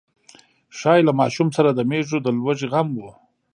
[0.77, 3.05] ښايي له ماشوم سره د مېږو د لوږې غم و.